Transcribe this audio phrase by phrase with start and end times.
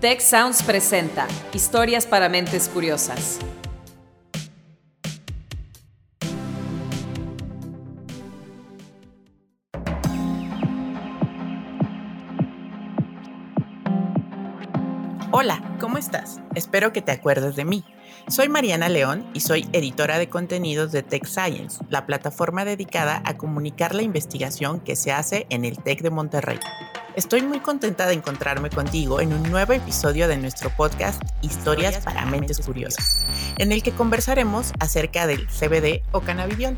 [0.00, 3.38] Tech Sounds presenta Historias para mentes curiosas.
[15.32, 16.40] Hola, ¿cómo estás?
[16.54, 17.84] Espero que te acuerdes de mí.
[18.26, 23.36] Soy Mariana León y soy editora de contenidos de Tech Science, la plataforma dedicada a
[23.36, 26.58] comunicar la investigación que se hace en el TEC de Monterrey.
[27.16, 32.24] Estoy muy contenta de encontrarme contigo en un nuevo episodio de nuestro podcast Historias para
[32.24, 33.24] Mentes Curiosas,
[33.58, 36.76] en el que conversaremos acerca del CBD o cannabidiol.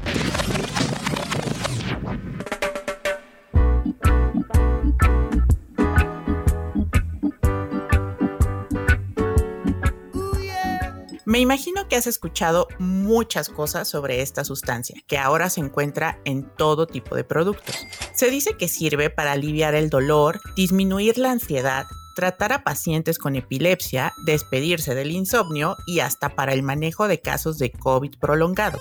[11.26, 16.44] Me imagino que has escuchado muchas cosas sobre esta sustancia, que ahora se encuentra en
[16.56, 17.86] todo tipo de productos.
[18.22, 23.34] Se dice que sirve para aliviar el dolor, disminuir la ansiedad, tratar a pacientes con
[23.34, 28.78] epilepsia, despedirse del insomnio y hasta para el manejo de casos de COVID prolongado.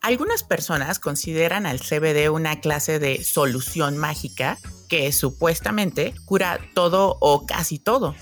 [0.00, 4.56] Algunas personas consideran al CBD una clase de solución mágica
[4.88, 8.14] que supuestamente cura todo o casi todo.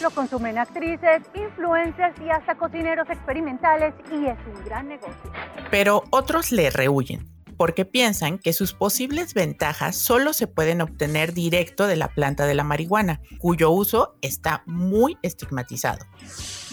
[0.00, 5.32] Lo consumen actrices, influencers y hasta cocineros experimentales y es un gran negocio.
[5.72, 11.86] Pero otros le rehuyen porque piensan que sus posibles ventajas solo se pueden obtener directo
[11.86, 16.04] de la planta de la marihuana, cuyo uso está muy estigmatizado.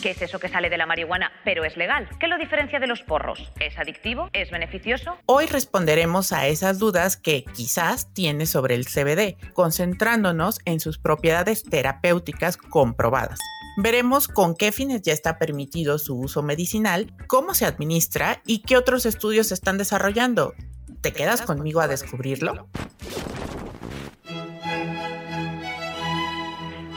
[0.02, 2.10] ¿Qué es eso que sale de la marihuana pero es legal?
[2.20, 3.52] ¿Qué lo diferencia de los porros?
[3.60, 4.30] ¿Es adictivo?
[4.34, 5.18] ¿Es beneficioso?
[5.26, 11.64] Hoy responderemos a esas dudas que quizás tiene sobre el CBD, concentrándonos en sus propiedades
[11.64, 13.40] terapéuticas comprobadas.
[13.78, 18.76] Veremos con qué fines ya está permitido su uso medicinal, cómo se administra y qué
[18.76, 20.54] otros estudios se están desarrollando.
[21.00, 22.68] ¿Te quedas conmigo a descubrirlo?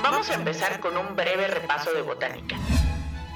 [0.03, 2.57] Vamos a empezar con un breve repaso de botánica.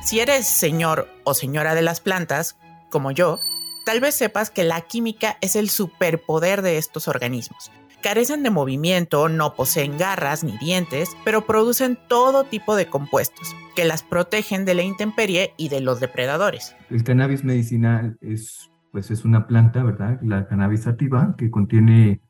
[0.04, 2.56] Si eres señor o señora de las plantas,
[2.90, 3.38] como yo,
[3.86, 7.70] tal vez sepas que la química es el superpoder de estos organismos.
[8.02, 13.84] Carecen de movimiento, no poseen garras ni dientes, pero producen todo tipo de compuestos que
[13.84, 16.76] las protegen de la intemperie y de los depredadores.
[16.90, 20.20] El cannabis medicinal es, pues es una planta, ¿verdad?
[20.22, 22.20] La cannabis sativa, que contiene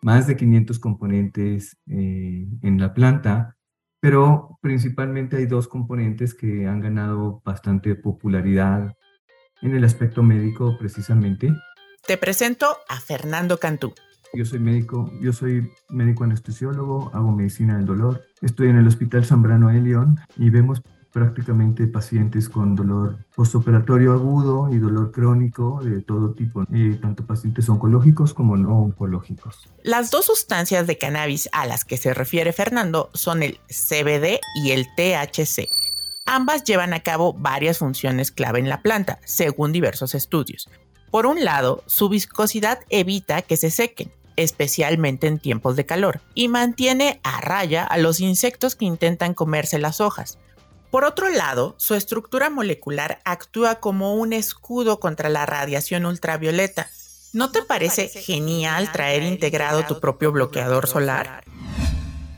[0.00, 3.56] más de 500 componentes eh, en la planta,
[4.00, 8.94] pero principalmente hay dos componentes que han ganado bastante popularidad
[9.60, 11.52] en el aspecto médico precisamente.
[12.06, 13.92] Te presento a Fernando Cantú.
[14.34, 18.22] Yo soy médico, yo soy médico anestesiólogo, hago medicina del dolor.
[18.42, 24.68] Estoy en el Hospital Zambrano de León y vemos prácticamente pacientes con dolor postoperatorio agudo
[24.72, 26.64] y dolor crónico de todo tipo,
[27.00, 29.68] tanto pacientes oncológicos como no oncológicos.
[29.82, 34.70] Las dos sustancias de cannabis a las que se refiere Fernando son el CBD y
[34.72, 35.68] el THC.
[36.26, 40.68] Ambas llevan a cabo varias funciones clave en la planta, según diversos estudios.
[41.10, 46.48] Por un lado, su viscosidad evita que se sequen, especialmente en tiempos de calor, y
[46.48, 50.38] mantiene a raya a los insectos que intentan comerse las hojas.
[50.90, 56.88] Por otro lado, su estructura molecular actúa como un escudo contra la radiación ultravioleta.
[57.34, 61.44] ¿No te parece genial traer integrado tu propio bloqueador solar?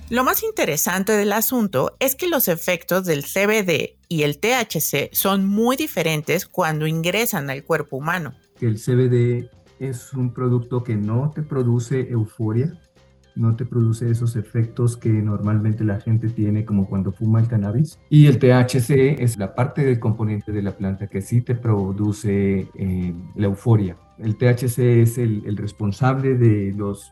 [0.09, 5.47] Lo más interesante del asunto es que los efectos del CBD y el THC son
[5.47, 8.35] muy diferentes cuando ingresan al cuerpo humano.
[8.61, 9.49] El CBD
[9.81, 12.79] es un producto que no te produce euforia,
[13.35, 17.99] no te produce esos efectos que normalmente la gente tiene como cuando fuma el cannabis.
[18.11, 22.69] Y el THC es la parte del componente de la planta que sí te produce
[22.75, 23.97] eh, la euforia.
[24.19, 27.11] El THC es el, responsable de los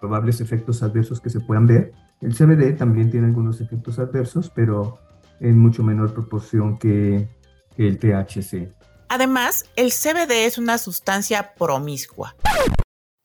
[0.00, 1.92] probables efectos adversos que se puedan ver.
[2.20, 4.98] El CBD también tiene algunos efectos adversos, pero
[5.40, 7.28] en mucho menor proporción que
[7.76, 8.77] el THC.
[9.08, 12.36] Además, el CBD es una sustancia promiscua.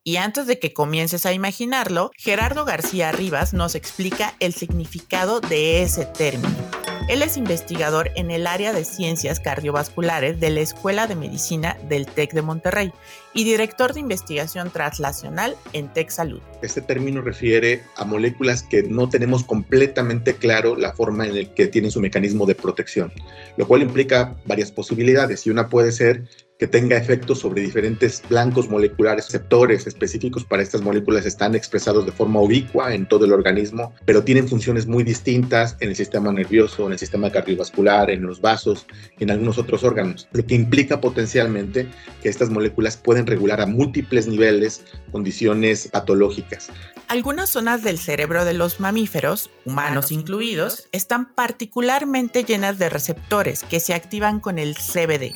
[0.06, 5.84] Y antes de que comiences a imaginarlo, Gerardo García Rivas nos explica el significado de
[5.84, 6.83] ese término.
[7.10, 12.06] Él es investigador en el área de ciencias cardiovasculares de la Escuela de Medicina del
[12.06, 12.94] TEC de Monterrey
[13.34, 16.40] y director de investigación translacional en TEC Salud.
[16.62, 21.68] Este término refiere a moléculas que no tenemos completamente claro la forma en la que
[21.68, 23.12] tienen su mecanismo de protección,
[23.58, 26.24] lo cual implica varias posibilidades y una puede ser
[26.60, 32.12] que tenga efectos sobre diferentes blancos moleculares, receptores específicos para estas moléculas están expresados de
[32.12, 36.86] forma ubicua en todo el organismo, pero tienen funciones muy distintas en el sistema nervioso,
[36.86, 38.86] en el sistema cardiovascular, en los vasos
[39.20, 41.90] y en algunos otros órganos, lo que implica potencialmente
[42.22, 46.70] que estas moléculas pueden regular a múltiples niveles condiciones patológicas.
[47.08, 53.80] Algunas zonas del cerebro de los mamíferos, humanos incluidos, están particularmente llenas de receptores que
[53.80, 55.36] se activan con el CBD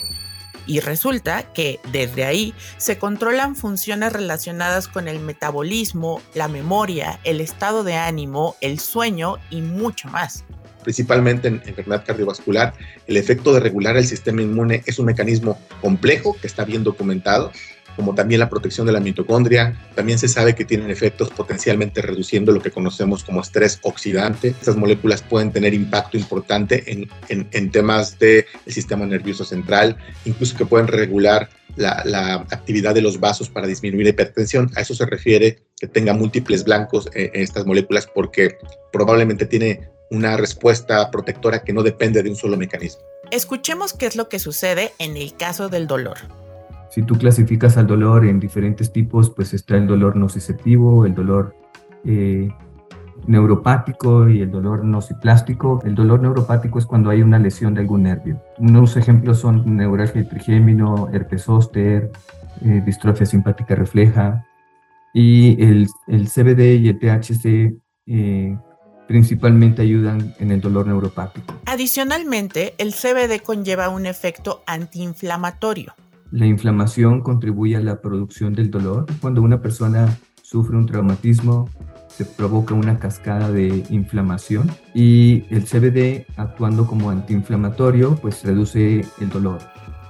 [0.68, 7.42] y resulta que desde ahí se controlan funciones relacionadas con el metabolismo, la memoria, el
[7.42, 10.44] estado de ánimo, el sueño y mucho más.
[10.84, 12.74] Principalmente en enfermedad cardiovascular,
[13.08, 17.52] el efecto de regular el sistema inmune es un mecanismo complejo que está bien documentado
[17.98, 19.76] como también la protección de la mitocondria.
[19.96, 24.50] También se sabe que tienen efectos potencialmente reduciendo lo que conocemos como estrés oxidante.
[24.50, 30.66] Estas moléculas pueden tener impacto importante en, en, temas del sistema nervioso central, incluso que
[30.66, 34.72] pueden regular la, la, actividad de los vasos para disminuir la hipertensión.
[34.76, 38.58] A eso se refiere que tenga múltiples blancos en estas moléculas porque
[38.94, 43.02] probablemente tiene una respuesta protectora que no depende de un solo mecanismo.
[43.32, 46.47] Escuchemos qué es lo que sucede en el caso del dolor.
[46.90, 51.56] Si tú clasificas al dolor en diferentes tipos, pues está el dolor nociceptivo, el dolor
[52.06, 52.50] eh,
[53.26, 55.82] neuropático y el dolor nociplástico.
[55.84, 58.42] El dolor neuropático es cuando hay una lesión de algún nervio.
[58.58, 62.12] Unos ejemplos son neuralgia trigémino, herpes zóster,
[62.64, 64.46] eh, distrofia simpática refleja.
[65.14, 67.76] Y el, el CBD y el THC
[68.06, 68.58] eh,
[69.08, 71.54] principalmente ayudan en el dolor neuropático.
[71.66, 75.94] Adicionalmente, el CBD conlleva un efecto antiinflamatorio
[76.32, 79.06] la inflamación contribuye a la producción del dolor.
[79.22, 81.70] Cuando una persona sufre un traumatismo,
[82.08, 89.30] se provoca una cascada de inflamación y el CBD actuando como antiinflamatorio pues reduce el
[89.30, 89.60] dolor.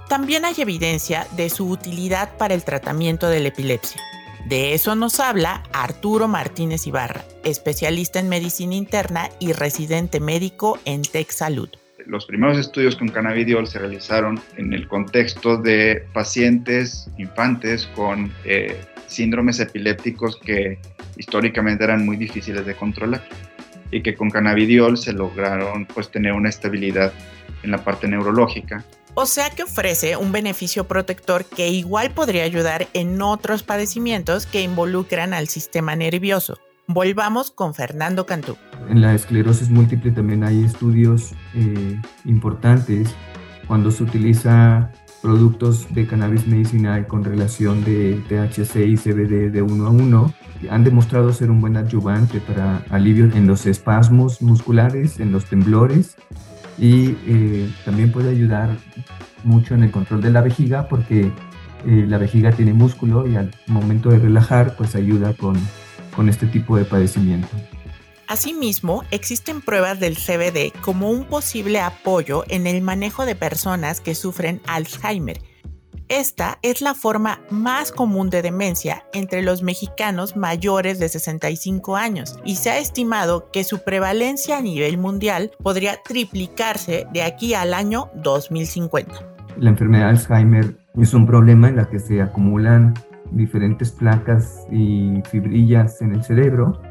[0.08, 4.00] También hay evidencia de su utilidad para el tratamiento de la epilepsia.
[4.48, 11.02] De eso nos habla Arturo Martínez Ibarra, especialista en medicina interna y residente médico en
[11.02, 11.70] Tech Salud
[12.08, 18.80] los primeros estudios con cannabidiol se realizaron en el contexto de pacientes infantes con eh,
[19.08, 20.80] síndromes epilépticos que
[21.18, 23.24] históricamente eran muy difíciles de controlar
[23.92, 27.12] y que con cannabidiol se lograron pues tener una estabilidad
[27.64, 28.84] en la parte neurológica.
[29.14, 34.62] O sea que ofrece un beneficio protector que igual podría ayudar en otros padecimientos que
[34.62, 36.60] involucran al sistema nervioso.
[36.90, 38.56] Volvamos con Fernando Cantú.
[38.90, 43.14] En la esclerosis múltiple también hay estudios eh, importantes
[43.68, 44.90] cuando se utiliza
[45.22, 50.34] productos de cannabis medicinal con relación de THC y CBD de uno a uno.
[50.70, 56.16] Han demostrado ser un buen adyuvante para alivio en los espasmos musculares, en los temblores
[56.78, 58.70] y eh, también puede ayudar
[59.44, 61.34] mucho en el control de la vejiga porque
[61.86, 65.58] eh, la vejiga tiene músculo y al momento de relajar pues ayuda con
[66.18, 67.48] con este tipo de padecimiento.
[68.28, 74.16] Asimismo, existen pruebas del CBD como un posible apoyo en el manejo de personas que
[74.16, 75.40] sufren Alzheimer.
[76.10, 82.40] Esta es la forma más común de demencia entre los mexicanos mayores de 65 años
[82.44, 87.74] y se ha estimado que su prevalencia a nivel mundial podría triplicarse de aquí al
[87.74, 89.14] año 2050.
[89.58, 92.94] La enfermedad de Alzheimer es un problema en la que se acumulan
[93.32, 96.82] diferentes placas y fibrillas en el cerebro,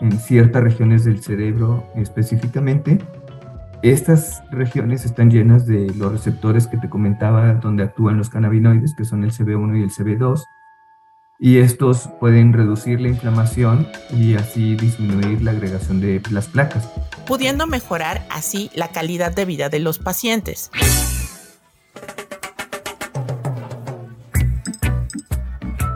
[0.00, 2.98] en ciertas regiones del cerebro específicamente.
[3.82, 9.04] Estas regiones están llenas de los receptores que te comentaba donde actúan los cannabinoides, que
[9.04, 10.42] son el CB1 y el CB2,
[11.42, 16.90] y estos pueden reducir la inflamación y así disminuir la agregación de las placas.
[17.26, 20.70] Pudiendo mejorar así la calidad de vida de los pacientes.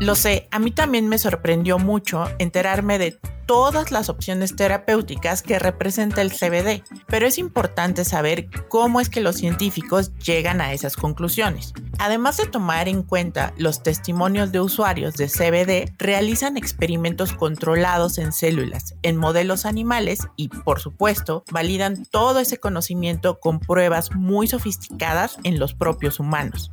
[0.04, 5.58] Lo sé, a mí también me sorprendió mucho enterarme de todas las opciones terapéuticas que
[5.58, 10.96] representa el CBD, pero es importante saber cómo es que los científicos llegan a esas
[10.96, 11.72] conclusiones.
[11.98, 18.32] Además de tomar en cuenta los testimonios de usuarios de CBD, realizan experimentos controlados en
[18.32, 25.38] células, en modelos animales y, por supuesto, validan todo ese conocimiento con pruebas muy sofisticadas
[25.44, 26.70] en los propios humanos.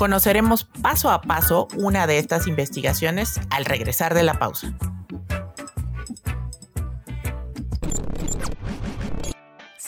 [0.00, 4.72] Conoceremos paso a paso una de estas investigaciones al regresar de la pausa.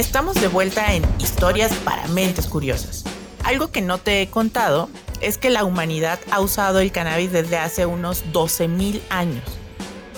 [0.00, 3.04] Estamos de vuelta en Historias para Mentes Curiosas.
[3.44, 4.88] Algo que no te he contado
[5.20, 9.44] es que la humanidad ha usado el cannabis desde hace unos 12.000 años.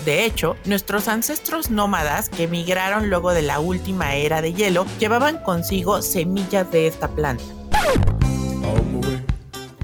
[0.05, 5.39] De hecho, nuestros ancestros nómadas que migraron luego de la última era de hielo llevaban
[5.39, 7.43] consigo semillas de esta planta.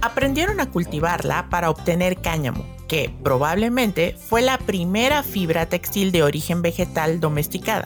[0.02, 6.62] Aprendieron a cultivarla para obtener cáñamo, que probablemente fue la primera fibra textil de origen
[6.62, 7.86] vegetal domesticada.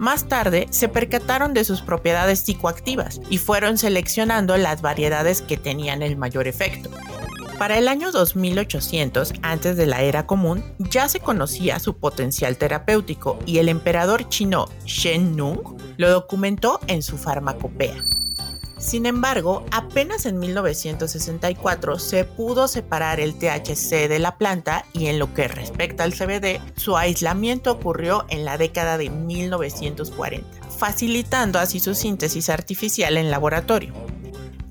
[0.00, 6.00] Más tarde se percataron de sus propiedades psicoactivas y fueron seleccionando las variedades que tenían
[6.02, 6.88] el mayor efecto.
[7.58, 13.38] Para el año 2800, antes de la era común, ya se conocía su potencial terapéutico
[13.44, 18.02] y el emperador chino Shen Nung lo documentó en su farmacopea.
[18.80, 25.18] Sin embargo, apenas en 1964 se pudo separar el THC de la planta y en
[25.18, 31.78] lo que respecta al CBD, su aislamiento ocurrió en la década de 1940, facilitando así
[31.78, 33.92] su síntesis artificial en laboratorio.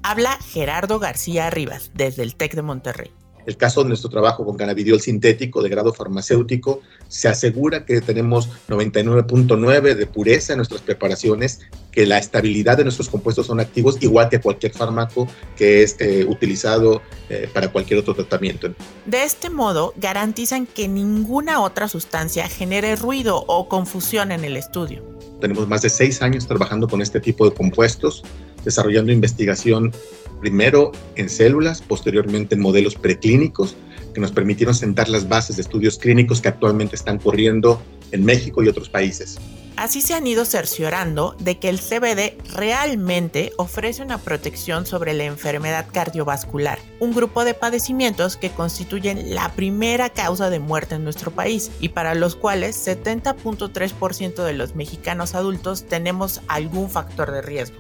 [0.02, 3.12] Habla Gerardo García Rivas desde el TEC de Monterrey.
[3.46, 8.50] El caso de nuestro trabajo con cannabidiol sintético de grado farmacéutico se asegura que tenemos
[8.68, 14.30] 99.9 de pureza en nuestras preparaciones, que la estabilidad de nuestros compuestos son activos igual
[14.30, 15.28] que cualquier fármaco
[15.58, 18.74] que es eh, utilizado eh, para cualquier otro tratamiento.
[19.06, 25.04] De este modo, garantizan que ninguna otra sustancia genere ruido o confusión en el estudio.
[25.42, 28.24] Tenemos más de seis años trabajando con este tipo de compuestos,
[28.64, 29.94] desarrollando investigación
[30.40, 33.76] primero en células, posteriormente en modelos preclínicos,
[34.14, 37.82] que nos permitieron sentar las bases de estudios clínicos que actualmente están corriendo
[38.12, 39.38] en México y otros países.
[39.80, 45.24] Así se han ido cerciorando de que el CBD realmente ofrece una protección sobre la
[45.24, 51.32] enfermedad cardiovascular, un grupo de padecimientos que constituyen la primera causa de muerte en nuestro
[51.32, 57.78] país y para los cuales 70.3% de los mexicanos adultos tenemos algún factor de riesgo.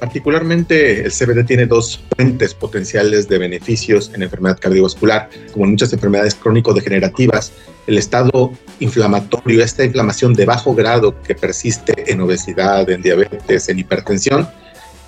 [0.00, 5.92] Particularmente el CBD tiene dos fuentes potenciales de beneficios en enfermedad cardiovascular, como en muchas
[5.92, 7.52] enfermedades crónico-degenerativas.
[7.86, 13.78] El estado inflamatorio, esta inflamación de bajo grado que persiste en obesidad, en diabetes, en
[13.78, 14.48] hipertensión,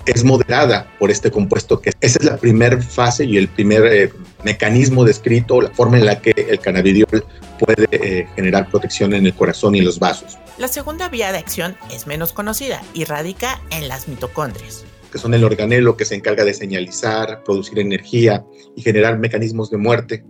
[0.05, 4.11] es moderada por este compuesto, que esa es la primera fase y el primer eh,
[4.43, 7.25] mecanismo descrito, la forma en la que el cannabidiol
[7.59, 10.37] puede eh, generar protección en el corazón y en los vasos.
[10.57, 15.33] La segunda vía de acción es menos conocida y radica en las mitocondrias que son
[15.33, 20.23] el organelo que se encarga de señalizar, producir energía y generar mecanismos de muerte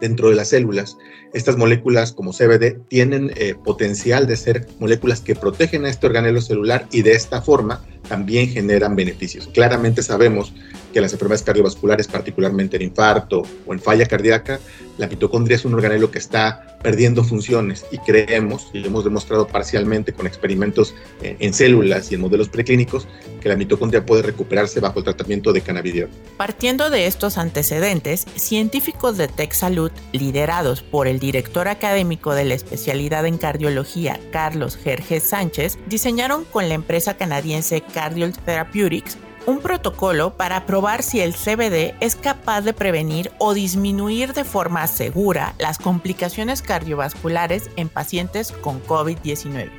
[0.00, 0.96] dentro de las células.
[1.32, 6.40] Estas moléculas como CBD tienen eh, potencial de ser moléculas que protegen a este organelo
[6.40, 9.48] celular y de esta forma también generan beneficios.
[9.48, 10.52] Claramente sabemos
[10.94, 14.60] que las enfermedades cardiovasculares, particularmente en infarto o en falla cardíaca,
[14.96, 19.48] la mitocondria es un organelo que está perdiendo funciones y creemos, y lo hemos demostrado
[19.48, 23.08] parcialmente con experimentos en, células y en modelos preclínicos,
[23.40, 26.10] que la mitocondria puede recuperarse bajo el tratamiento de cannabidiol.
[26.36, 32.54] Partiendo de estos antecedentes, científicos de Tech Salud, liderados por el director académico de la
[32.54, 40.36] especialidad en cardiología, Carlos Jerjes Sánchez, diseñaron con la empresa canadiense Cardiol Therapeutics un protocolo
[40.36, 45.78] para probar si el CBD es capaz de prevenir o disminuir de forma segura las
[45.78, 49.70] complicaciones cardiovasculares en pacientes con COVID-19.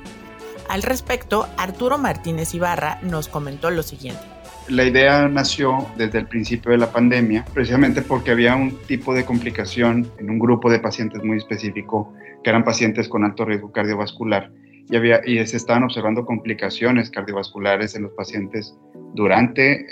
[0.69, 4.21] Al respecto, Arturo Martínez Ibarra nos comentó lo siguiente.
[4.67, 9.23] La idea nació desde el principio de la pandemia, precisamente porque había un tipo de
[9.23, 14.51] complicación en un grupo de pacientes muy específico, que eran pacientes con alto riesgo cardiovascular,
[14.89, 18.75] y, había, y se estaban observando complicaciones cardiovasculares en los pacientes
[19.13, 19.85] durante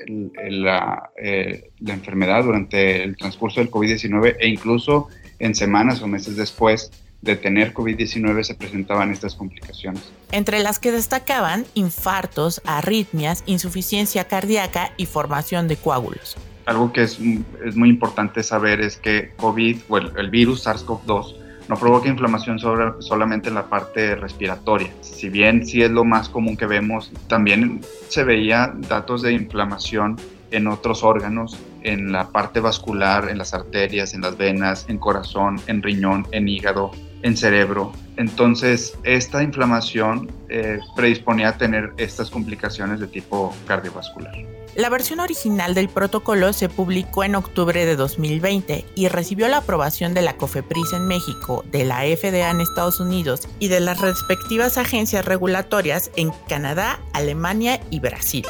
[0.49, 5.07] la, eh, la, enfermedad, durante el transcurso del COVID-19 e incluso
[5.39, 10.11] en semanas o meses después de tener COVID-19 se presentaban estas complicaciones.
[10.31, 16.35] Entre las que destacaban infartos, arritmias, insuficiencia cardíaca y formación de coágulos.
[16.65, 17.19] Algo que es,
[17.65, 22.59] es muy importante saber es que COVID o el, el virus SARS-CoV-2 no provoca inflamación
[22.59, 24.91] sobre, solamente en la parte respiratoria.
[25.01, 30.17] Si bien sí es lo más común que vemos, también se veía datos de inflamación
[30.51, 35.59] en otros órganos, en la parte vascular, en las arterias, en las venas, en corazón,
[35.67, 36.91] en riñón, en hígado,
[37.23, 37.91] en cerebro.
[38.17, 44.33] Entonces, esta inflamación eh, predisponía a tener estas complicaciones de tipo cardiovascular.
[44.75, 50.15] La versión original del protocolo se publicó en octubre de 2020 y recibió la aprobación
[50.15, 54.79] de la COFEPRIS en México, de la FDA en Estados Unidos y de las respectivas
[54.79, 58.45] agencias regulatorias en Canadá, Alemania y Brasil.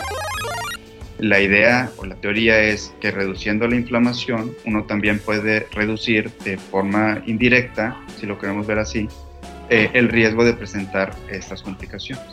[1.19, 6.57] La idea o la teoría es que reduciendo la inflamación uno también puede reducir de
[6.57, 9.07] forma indirecta, si lo queremos ver así,
[9.69, 12.23] eh, el riesgo de presentar estas complicaciones.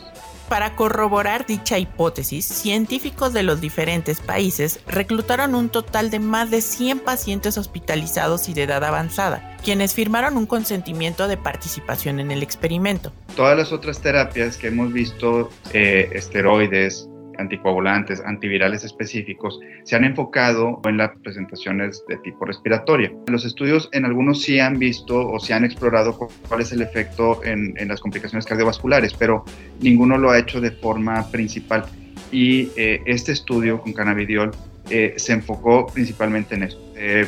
[0.51, 6.61] Para corroborar dicha hipótesis, científicos de los diferentes países reclutaron un total de más de
[6.61, 12.43] 100 pacientes hospitalizados y de edad avanzada, quienes firmaron un consentimiento de participación en el
[12.43, 13.13] experimento.
[13.37, 17.07] Todas las otras terapias que hemos visto, eh, esteroides,
[17.37, 23.17] anticoagulantes, antivirales específicos, se han enfocado en las presentaciones de tipo respiratorio.
[23.27, 27.43] Los estudios en algunos sí han visto o se han explorado cuál es el efecto
[27.43, 29.43] en, las complicaciones cardiovasculares, pero
[29.79, 31.85] ninguno lo ha hecho de forma principal.
[32.31, 34.51] Y eh, este estudio con cannabidiol
[34.89, 36.93] eh, se enfocó principalmente en eso.
[36.95, 37.27] Eh,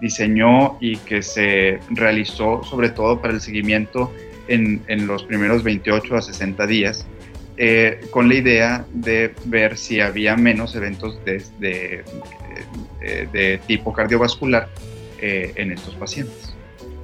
[0.00, 4.10] diseñó y que se realizó sobre todo para el seguimiento
[4.48, 7.06] en, en los primeros 28 a 60 días
[7.56, 12.04] eh, con la idea de ver si había menos eventos de,
[13.32, 14.68] de, tipo cardiovascular
[15.20, 16.54] eh, en estos pacientes.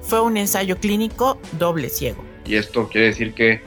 [0.01, 2.23] Fue un ensayo clínico doble ciego.
[2.45, 3.61] Y esto quiere decir que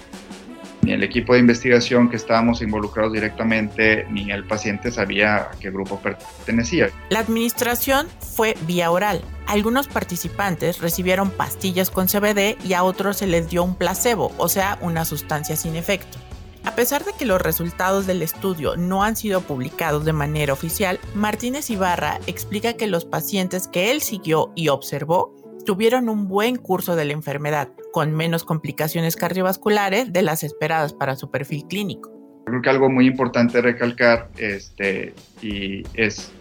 [0.82, 5.70] ni el equipo de investigación que estábamos involucrados directamente, ni el paciente sabía a qué
[5.70, 6.90] grupo pertenecía.
[7.08, 9.22] La administración fue vía oral.
[9.46, 14.48] Algunos participantes recibieron pastillas con CBD y a otros se les dio un placebo, o
[14.48, 16.18] sea, una sustancia sin efecto.
[16.64, 20.99] A pesar de que los resultados del estudio no han sido publicados de manera oficial,
[21.14, 26.97] Martínez Ibarra explica que los pacientes que él siguió y observó tuvieron un buen curso
[26.97, 32.11] de la enfermedad, con menos complicaciones cardiovasculares de las esperadas para su perfil clínico.
[32.47, 36.33] Creo que algo muy importante recalcar este, y es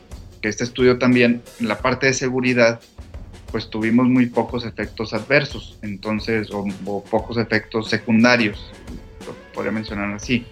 [0.42, 2.80] que este estudio también, en la parte de seguridad,
[3.52, 8.72] pues tuvimos muy pocos efectos adversos, entonces, o, o pocos efectos secundarios
[9.54, 10.46] podría mencionar así.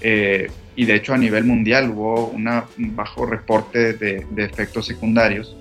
[0.00, 5.56] Eh, y de hecho a nivel mundial hubo un bajo reporte de, efectos secundarios.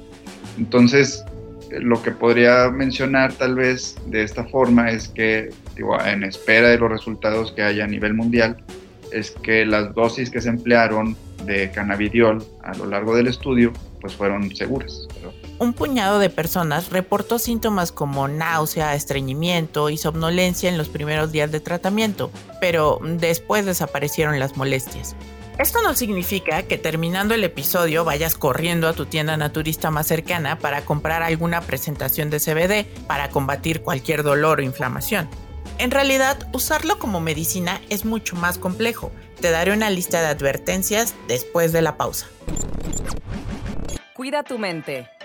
[0.57, 1.23] Entonces,
[1.71, 5.49] lo que podría mencionar tal vez de esta forma es que,
[6.05, 8.57] en espera de los resultados que haya a nivel mundial,
[9.11, 14.13] es que las dosis que se emplearon de cannabidiol a lo largo del estudio, pues
[14.13, 15.07] fueron seguras
[15.63, 21.51] un puñado de personas reportó síntomas como náusea, estreñimiento y somnolencia en los primeros días
[21.51, 25.15] de tratamiento, pero después desaparecieron las molestias.
[25.57, 30.57] Esto no significa que terminando el episodio vayas corriendo a tu tienda naturista más cercana
[30.59, 35.29] para comprar alguna presentación de CBD para combatir cualquier dolor o inflamación.
[35.77, 39.11] En realidad, usarlo como medicina es mucho más complejo.
[39.39, 42.27] Te daré una lista de advertencias después de la pausa.
[44.15, 45.07] Cuida tu mente.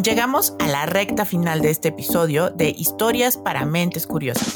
[0.00, 4.54] Llegamos a la recta final de este episodio de Historias para Mentes Curiosas.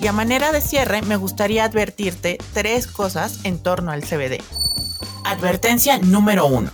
[0.00, 4.40] Y a manera de cierre, me gustaría advertirte tres cosas en torno al CBD.
[5.26, 6.70] Advertencia número uno.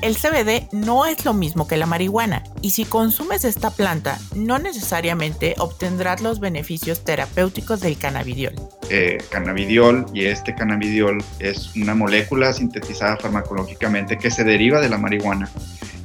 [0.00, 4.58] El CBD no es lo mismo que la marihuana y si consumes esta planta no
[4.58, 8.54] necesariamente obtendrás los beneficios terapéuticos del cannabidiol.
[8.88, 14.96] Eh, cannabidiol y este cannabidiol es una molécula sintetizada farmacológicamente que se deriva de la
[14.96, 15.50] marihuana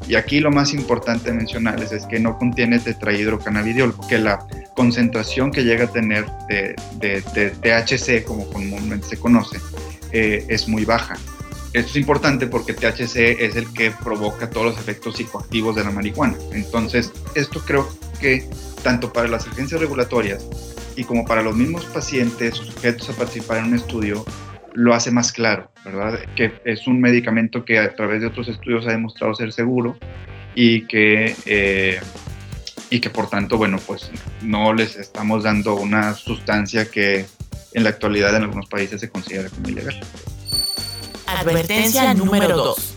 [0.07, 5.63] y aquí lo más importante mencionarles es que no contiene tetrahidrocannabidiol, que la concentración que
[5.63, 7.21] llega a tener de,
[7.61, 9.59] THC, como comúnmente se conoce,
[10.11, 11.15] eh, es muy baja.
[11.73, 15.89] Esto es importante porque THC es el que provoca todos los efectos psicoactivos de la
[15.89, 16.35] marihuana.
[16.51, 17.89] Entonces, esto creo
[18.19, 18.47] que
[18.83, 20.45] tanto para las agencias regulatorias
[20.95, 24.23] y como para los mismos pacientes sujetos a participar en un estudio,
[24.73, 26.19] lo hace más claro, ¿verdad?
[26.35, 29.97] Que es un medicamento que a través de otros estudios ha demostrado ser seguro
[30.55, 31.99] y que, eh,
[32.89, 37.25] y que por tanto, bueno, pues no les estamos dando una sustancia que
[37.73, 39.99] en la actualidad en algunos países se considera como ilegal.
[41.27, 42.92] Advertencia número 2.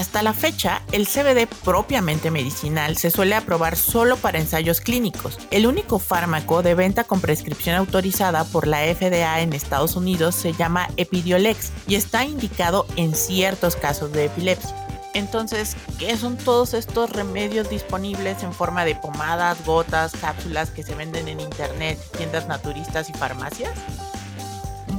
[0.00, 5.38] Hasta la fecha, el CBD propiamente medicinal se suele aprobar solo para ensayos clínicos.
[5.50, 10.54] El único fármaco de venta con prescripción autorizada por la FDA en Estados Unidos se
[10.54, 14.74] llama Epidiolex y está indicado en ciertos casos de epilepsia.
[15.12, 20.94] Entonces, ¿qué son todos estos remedios disponibles en forma de pomadas, gotas, cápsulas que se
[20.94, 23.72] venden en internet, tiendas naturistas y farmacias?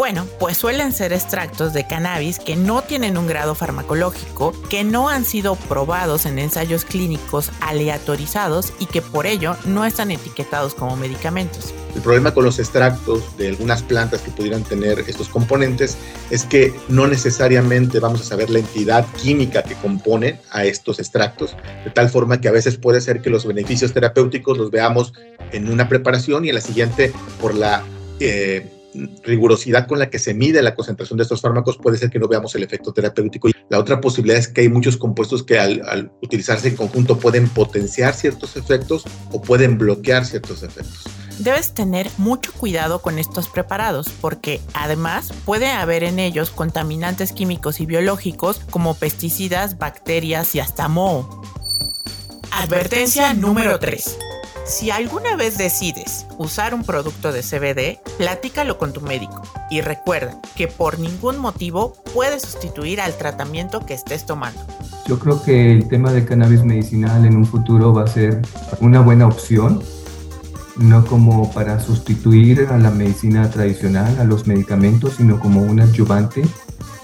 [0.01, 5.09] Bueno, pues suelen ser extractos de cannabis que no tienen un grado farmacológico, que no
[5.09, 10.95] han sido probados en ensayos clínicos aleatorizados y que por ello no están etiquetados como
[10.95, 11.71] medicamentos.
[11.93, 15.95] El problema con los extractos de algunas plantas que pudieran tener estos componentes
[16.31, 21.55] es que no necesariamente vamos a saber la entidad química que compone a estos extractos,
[21.85, 25.13] de tal forma que a veces puede ser que los beneficios terapéuticos los veamos
[25.51, 27.83] en una preparación y en la siguiente por la...
[28.19, 28.80] Eh,
[29.23, 32.27] rigurosidad con la que se mide la concentración de estos fármacos, puede ser que no
[32.27, 33.49] veamos el efecto terapéutico.
[33.69, 38.13] La otra posibilidad es que hay muchos compuestos que al, utilizarse en conjunto pueden potenciar
[38.13, 41.04] ciertos efectos o pueden bloquear ciertos efectos.
[41.39, 47.80] Debes tener mucho cuidado con estos preparados porque además puede haber en ellos contaminantes químicos
[47.80, 51.41] y biológicos como pesticidas, bacterias y hasta moho.
[52.51, 54.17] Advertencia número 3.
[54.71, 60.39] Si alguna vez decides usar un producto de CBD, platícalo con tu médico y recuerda
[60.55, 64.62] que por ningún motivo puedes sustituir al tratamiento que estés tomando.
[65.07, 68.41] Yo creo que el tema de cannabis medicinal en un futuro va a ser
[68.79, 69.84] una buena opción,
[70.77, 76.43] no como para sustituir a la medicina tradicional, a los medicamentos, sino como un adyuvante.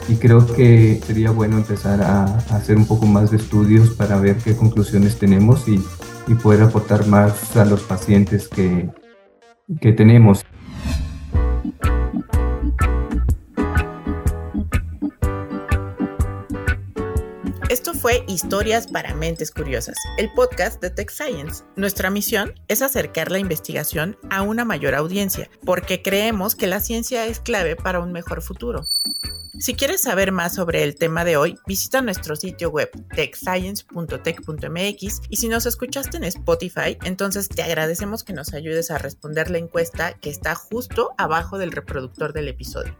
[0.08, 4.38] Y creo que sería bueno empezar a, hacer un poco más de estudios para ver
[4.38, 5.84] qué conclusiones tenemos y
[6.28, 8.90] y poder aportar más a los pacientes que,
[9.82, 10.44] que tenemos.
[17.70, 21.66] Esto fue Historias para Mentes Curiosas, el podcast de Tech Science.
[21.76, 27.26] Nuestra misión es acercar la investigación a una mayor audiencia, porque creemos que la ciencia
[27.26, 28.86] es clave para un mejor futuro.
[29.60, 35.38] Si quieres saber más sobre el tema de hoy, visita nuestro sitio web techscience.tech.mx y
[35.38, 40.14] si nos escuchaste en Spotify, entonces te agradecemos que nos ayudes a responder la encuesta
[40.14, 42.96] que está justo abajo del reproductor del episodio.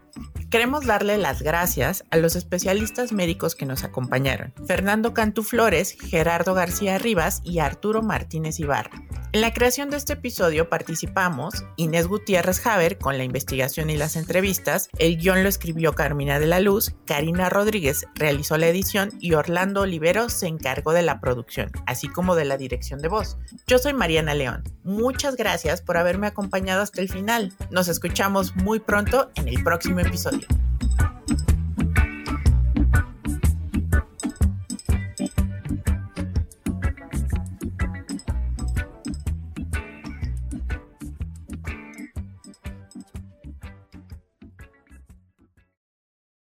[0.50, 6.54] Queremos darle las gracias a los especialistas médicos que nos acompañaron, Fernando Cantú Flores, Gerardo
[6.54, 9.02] García Rivas y Arturo Martínez Ibarra.
[9.32, 14.16] En la creación de este episodio participamos Inés Gutiérrez Haber con la investigación y las
[14.16, 19.34] entrevistas, el guion lo escribió Carmina de la Luz, Karina Rodríguez realizó la edición y
[19.34, 23.36] Orlando Olivero se encargó de la producción, así como de la dirección de voz.
[23.66, 24.64] Yo soy Mariana León.
[24.82, 27.52] Muchas gracias por haberme acompañado hasta el final.
[27.70, 30.48] Nos escuchamos muy pronto en el próximo episodio.